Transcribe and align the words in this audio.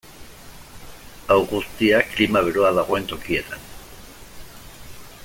Hau 1.27 1.37
guztia, 1.51 2.01
klima 2.15 2.43
beroa 2.49 2.71
dagoen 2.79 3.07
tokietan. 3.13 3.71